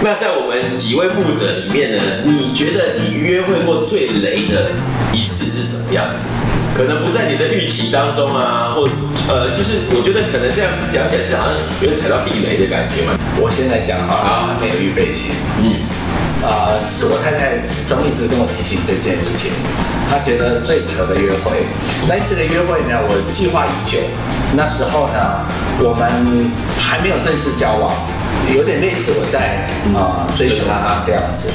[0.00, 4.70] 那在我们几位牧者里面呢，你觉得你约会过最雷的
[5.12, 6.28] 一次是什么样子？
[6.76, 8.86] 可能不在你的预期当中啊，或
[9.26, 13.18] 呃，就是我觉得可能这样讲起来是好像有点踩到地雷的感觉嘛。
[13.42, 15.34] 我现在讲啊，没有预备心。
[15.58, 15.66] 嗯，
[16.46, 19.50] 啊、是我太太始终一直跟我提醒这件事情。
[20.08, 21.66] 她觉得最扯的约会，
[22.06, 23.98] 那一次的约会呢，我计划已久。
[24.54, 25.42] 那时候呢，
[25.82, 26.06] 我们
[26.78, 27.90] 还没有正式交往。
[28.56, 31.50] 有点类似我在啊、呃、追求他这样子，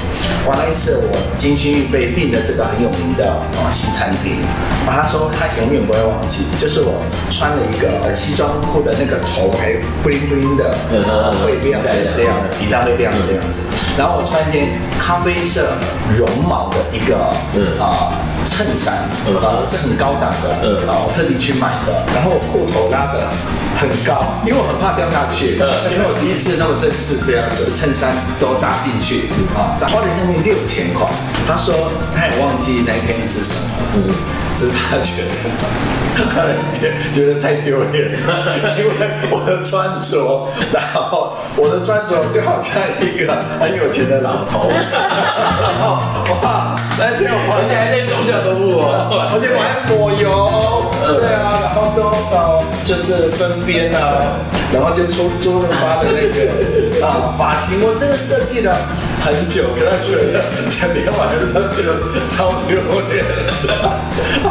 [0.48, 0.56] 哇！
[0.58, 4.38] 那一次我精心预备订了这个很有名的啊、呃、西餐厅，
[4.86, 9.74] 啊，他说他永远不会忘记，就是我穿了一个西装裤的那个头还
[10.06, 14.70] bling bling 的，呃，会亮的这样的皮带会亮的这样子，然后我穿一件
[15.00, 15.74] 咖啡色
[16.16, 17.34] 绒毛的一个
[17.82, 18.14] 啊
[18.46, 23.28] 衬衫，呃，是很高档的，啊，我特地去买的，然后我裤头拉的
[23.80, 25.56] 很高，因为我很怕掉下去，
[25.90, 26.74] 因为我第一次那么。
[26.84, 31.08] 正式这样子，衬衫都扎进去啊，花了将近六千块。
[31.48, 34.04] 他说他也忘记那天吃什么，嗯，
[34.54, 36.44] 只是他觉得，他
[37.14, 38.44] 觉得太丢脸了，
[38.78, 38.92] 因为
[39.32, 46.04] 我的穿着，然后我的穿着就好像一个很有钱的老头， 然后
[46.42, 50.30] 哇，而且还在走小动物哦， 而且我还抹油，
[51.20, 51.53] 对啊，
[51.96, 54.38] 都到就是分边啊，
[54.74, 56.38] 然后就出周润发的那个。
[57.04, 58.74] 啊，发型我真的设计了
[59.26, 60.40] 很久，可他觉得
[60.70, 62.80] 前天晚上觉得超丢
[63.12, 63.20] 脸，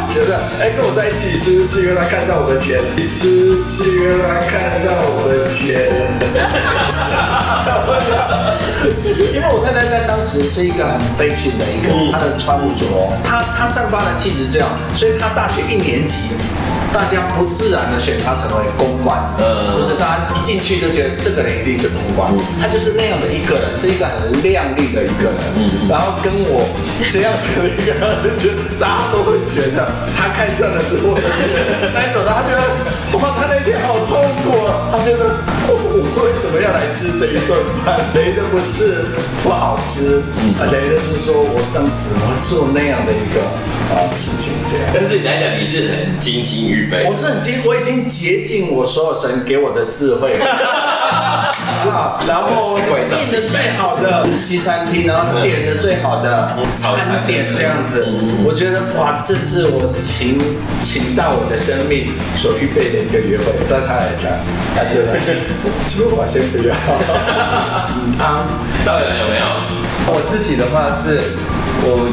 [0.05, 2.77] 觉得哎、欸，跟我在一起是不是因为他看到我的钱？
[3.01, 5.89] 是不是因为他看到我的钱？
[9.33, 12.85] 因为我太太在当时是一个很 fashion 的一个，她的穿着，
[13.23, 16.17] 她她散发的气质这样，所以她大学一年级。
[16.93, 26.69] 大家不自然的选他成为公关，嗯，就是大家一进去就觉得这个人一定是公关，他就是那样的一个人，是一个很靓丽的一个人，嗯，然后跟我
[27.11, 32.61] 这样子的一个人，觉得大家都会觉得他看上的是我的钱，带走的，他觉得
[33.17, 35.33] 哇，他那天好痛苦啊，他觉得
[35.65, 35.73] 我
[36.21, 37.97] 为什么要来吃这一顿饭？
[38.13, 39.01] 雷的不是
[39.41, 43.41] 不好吃，嗯，雷的是说我当时怎么做那样的一个
[43.91, 44.87] 啊事情这样。
[44.93, 47.05] 但是你来讲，你是很精心预备。
[47.07, 50.45] 我是很精，我已经竭尽我所有神给我的智慧了，
[52.27, 58.07] 然后订的最好的西餐厅，然后点的最好的餐点这样子，
[58.43, 60.39] 我觉得哇，这是我请
[60.79, 64.31] 请到我的生命所预备的一个约会，在他来讲，
[64.75, 65.19] 他觉得，
[65.87, 66.73] 其实我先不要，
[68.17, 68.47] 汤
[68.85, 69.45] 到底有没有？
[70.05, 71.19] 我自己的话是，
[71.83, 72.09] 我。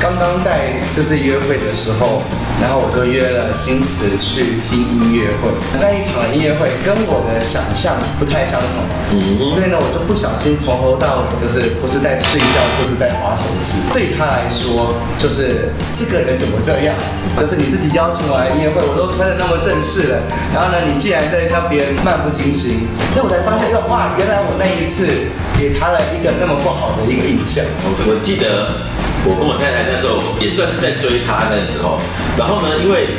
[0.00, 2.22] 刚刚在就是约会的时候，
[2.60, 5.48] 然后我就约了新词去听音乐会。
[5.80, 8.84] 那一场音乐会跟我的想象不太相同，
[9.16, 13.80] 嗯，所以呢，我就不小心从头到尾就是不是在睡觉，就是在滑手机。
[13.92, 16.94] 对他来说，就是这个人怎么这样？
[17.40, 20.20] 就是你自己邀请我来音乐会，我都穿的那么正式了，
[20.52, 22.84] 然后呢，你竟然在让别人漫不经心，
[23.16, 25.08] 所以我才发现，哇，原来我那一次
[25.56, 27.64] 给他了一个那么不好的一个印象。
[28.04, 28.84] 我记得。
[29.24, 31.98] 我跟我太太那时候也算是在追她那时候，
[32.36, 33.16] 然后呢，因为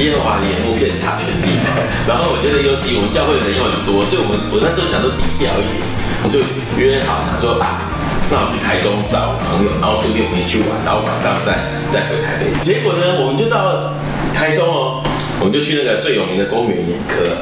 [0.00, 1.60] 耶和华的眼目遍察全地，
[2.08, 5.84] 然后我觉得尤其我们教会的人又很多，所以我们我那时候想说低调一点，
[6.24, 6.40] 我就
[6.80, 7.84] 约好想说啊，
[8.32, 11.52] 那我去台中找朋友，然后顺便我们也去玩，然后晚上再
[11.92, 12.48] 再回台北。
[12.64, 13.92] 结果呢，我们就到
[14.32, 15.04] 台中哦，
[15.40, 17.32] 我们就去那个最有名的公园眼科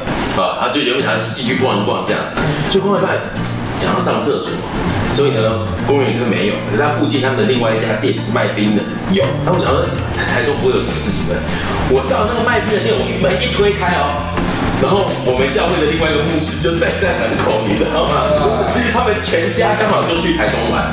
[0.41, 2.39] 啊，他就有点像是继续逛一逛这样子，
[2.71, 3.19] 就逛一半
[3.77, 4.51] 想要上厕所。
[5.11, 9.25] 所以呢，公园就没有，可是他附近他们的另外一家店卖冰的有。
[9.43, 9.83] 那我想说，
[10.15, 11.35] 台中不会有什么事情的。
[11.91, 14.31] 我到那个卖冰的店，我门一推开哦，
[14.81, 18.23] 然后我们教会的另外一个牧师就站在门口，你知道吗？
[18.93, 20.87] 他们全家刚好就去台中玩，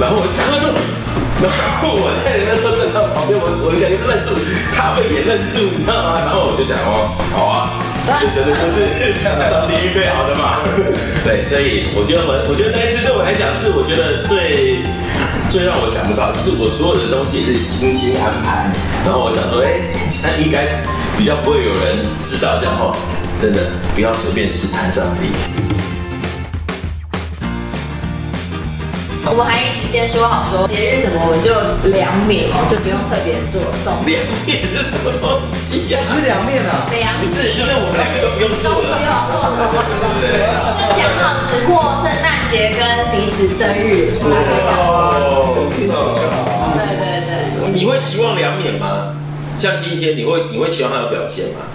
[0.00, 0.66] 然后我赶快就，
[1.44, 1.46] 然
[1.80, 4.32] 后我在那时候站在旁边，我我感觉愣住，
[4.74, 6.16] 他们也愣住，你知道吗？
[6.24, 7.84] 然后我就讲哦，好啊。
[8.08, 10.64] 就真的就是 上帝预备好的嘛，
[11.28, 14.80] 对，所以我觉得我我觉得那一次对我来讲是我觉得最
[15.50, 18.72] 最让我想不到，就是我所有的东西也是精心安排，
[19.04, 20.80] 然后我想说，哎，这样应该
[21.20, 22.96] 比较不会有人知道这样哦，
[23.40, 25.30] 真的不要随便试探上帝。
[29.30, 31.52] 我们还一起先说好说节日什么，我们就
[31.94, 33.94] 凉面哦，就不用特别做送。
[34.02, 36.00] 凉面是什么东西呀？
[36.02, 36.88] 吃凉面啊？
[36.90, 37.22] 凉面。
[37.22, 38.98] 不是，就是我们两个都不用做了。
[38.98, 39.86] 都不用做
[40.18, 40.74] 了。
[40.80, 42.82] 就讲好只过圣诞节跟
[43.14, 44.10] 彼此生日。
[44.10, 45.54] 是哦。
[45.54, 45.94] 很清楚。
[46.74, 47.70] 对对对。
[47.70, 49.14] 你会期望凉面吗？
[49.58, 51.68] 像今天，你会你会期望他有表现吗？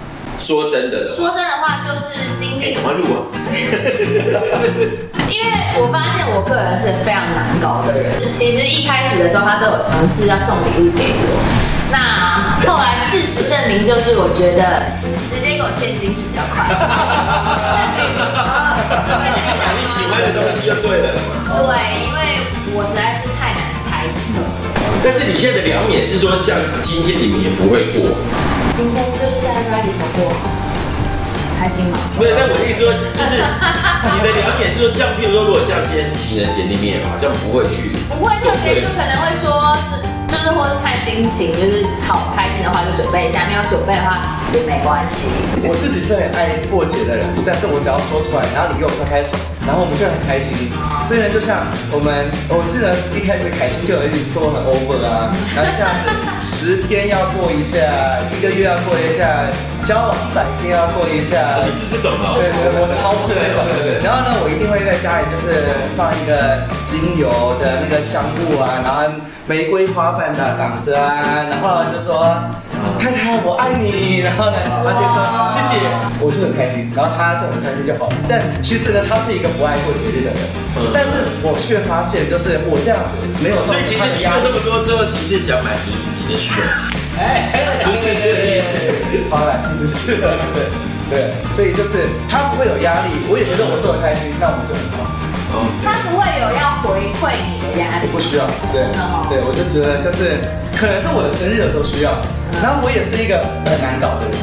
[0.44, 1.08] 说真的。
[1.08, 2.74] 说真的话，就是今天。
[2.74, 3.24] 赶快录啊！
[5.32, 5.46] 因为
[5.80, 11.40] 我发现我个人是非常难搞的人，其实一开始的时候他都有尝试要送礼物给我，
[11.90, 16.76] 那后来事实证明就是我觉得其实直接给我现金是比较快的。
[19.72, 21.08] 你喜欢的东西就对了。
[21.48, 21.72] 对，
[22.04, 22.44] 因为
[22.76, 24.44] 我实在是太难猜测。
[25.02, 28.12] 但是你现在的两点是说，像今天你们也不会过。
[28.76, 29.04] 今天
[29.82, 30.32] 就是在 ready 过。
[31.58, 31.96] 开心吗？
[32.18, 39.78] 没有，但我的意思说，就是 你的两点是说，像譬如说，如果像今天是情人节，你们也好像不会去，不会特别，就可能会说，
[40.28, 45.30] 就是或者看心情，就是好开心的话就准备一下，没有准备的话也没关系。
[45.64, 49.32] 我自己是很爱过节的人，但是我只要说出来，然后你给我拍拍手，
[49.66, 50.70] 然后我们就很开心。
[51.08, 56.06] 虽然就像我们，我记得一开始凯欣就有一直做很 over 啊，然后像是
[56.40, 57.80] 十天要过一下，
[58.28, 59.46] 一个月要过一下。
[59.84, 62.32] 交往一百天要过一下，你是这种吗？
[62.40, 63.60] 对对，我超是那种。
[63.68, 64.00] 对对。
[64.00, 65.60] 然后呢，我一定会在家里就是
[65.94, 67.28] 放一个精油
[67.60, 69.04] 的那个香雾啊，然后
[69.44, 72.32] 玫瑰花瓣的挡着啊，然后就说
[73.04, 75.20] 太太我爱你，然后呢，他就说
[75.52, 75.76] 谢谢，
[76.24, 78.08] 我就很开心，然后他就很开心就好。
[78.24, 80.40] 但其实呢，他是一个不爱过节日的人，
[80.88, 86.64] 但是我却发现就是我这样子没有，所以其实你说这么多最后，其实想满足自己的需求。
[87.20, 87.52] 哎，
[87.84, 88.72] 不是这个意思，
[89.28, 90.64] 好了，其实是的，对
[91.12, 95.12] 对，所以就是他不会有压力，我也觉得我做的开心，那我们就很好。
[95.84, 98.88] 他不会有要回馈你的压力，不需要，对，
[99.28, 100.38] 对，我就觉得就是
[100.76, 102.20] 可能是我的生日的时候需要，
[102.62, 104.36] 然后我也是一个很难搞的人，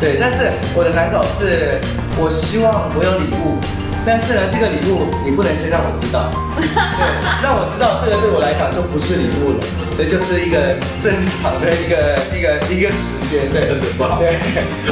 [0.00, 1.80] 对，但是我的难搞是，
[2.16, 3.58] 我希望我有礼物。
[4.06, 6.28] 但是呢，这个礼物你不能先让我知道，
[6.60, 6.68] 对，
[7.40, 9.64] 让我知道这个对我来讲就不是礼物了，
[9.96, 14.36] 这就是一个正常的一个一个一个时间，对，不好，对。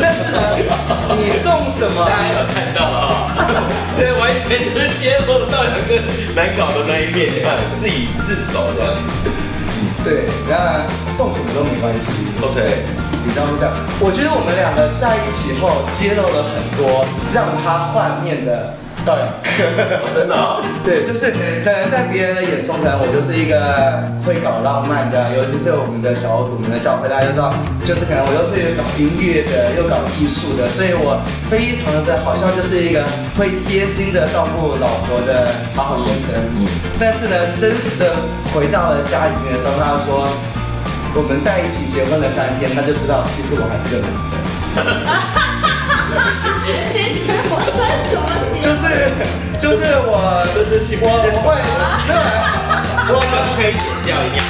[0.00, 0.56] 但是呢，
[1.16, 2.06] 你送什么？
[2.08, 3.34] 大家有看到啊？
[3.98, 6.00] 对，完全就是揭露到两个
[6.34, 8.96] 难搞的那一面，这样自己自首的。
[10.04, 13.01] 对，那送什么都没关系，OK。
[13.24, 13.70] 你知道不知道？
[14.00, 18.74] 我觉得我们两个在一起后，揭露了很多让他幻灭的。
[19.04, 19.26] 导演，
[20.14, 23.58] 真的，对，就是可能在别人的眼中，可能我就是一个
[24.22, 27.50] 会搞浪漫的，尤其是我们的小组，我们的教会，大家都知道，
[27.82, 31.18] 就是可能我又是搞音乐的，又搞艺术的，所以我
[31.50, 33.02] 非常的好像就是一个
[33.34, 36.38] 会贴心的照顾老婆的好好先生。
[36.62, 38.14] 嗯，但是呢，真实的
[38.54, 40.30] 回到了家里面的时候，他说
[41.14, 44.16] 我们在一起结婚了三天，他就知道其实我还是个男的。
[46.90, 48.64] 其实我分什么节？
[48.64, 48.82] 就是
[49.60, 51.52] 就是我，就是喜欢我会，
[53.12, 54.40] 我可不可以剪掉一点？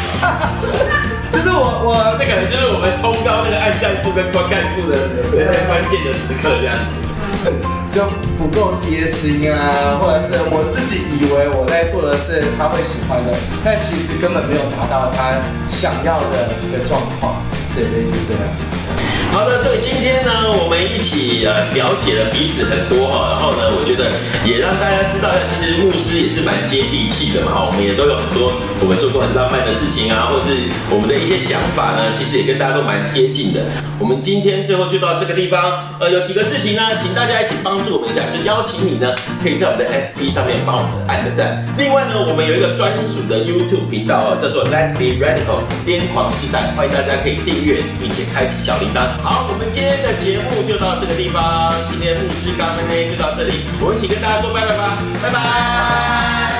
[1.34, 6.94] 就是我我那可能就是我们冲高那个按赞数跟观看数的那个关键的时刻，这样子
[7.92, 8.02] 就
[8.38, 15.36] 不够贴心啊，或者是我自己以为我在做的是他会喜欢的，但其实根本没有达到他
[15.68, 17.36] 想要的一个状况，
[17.76, 18.81] 对，类似这样。
[19.32, 24.12] 好的，所以今天呢，我们一起呃了解了彼此很多哈，然后呢，我觉得
[24.44, 33.64] 也让大家知道一下，其实牧师也是蛮接地气的嘛哈，我们也都有很多我们做过很浪漫的事情啊，或是我们的一些想法呢，其实也跟大家都蛮贴近的。
[33.98, 41.64] 我们今天最后就到这个地方，呃，有几个事情呢，请大家一起帮助我们一下，就邀请你呢，可以在我们的 FB 上面帮我们按个赞。
[41.78, 49.21] 另外呢，我们有一个专属的 YouTube 频道，叫做 Let's Be Radical 癫狂时代，欢迎大家可以订阅并且开启小铃铛。
[49.22, 51.72] 好，我们今天的节目就到这个地方。
[51.88, 56.51] 今天牧师刚刚呢就到这里，我们一起跟大家说拜拜吧，拜拜。